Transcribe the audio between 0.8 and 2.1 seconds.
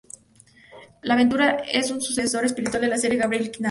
La aventura es el